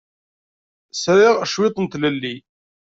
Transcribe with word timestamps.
Sriɣ 1.01 1.35
cwiṭ 1.51 1.75
n 1.79 1.85
tlelli. 1.91 2.35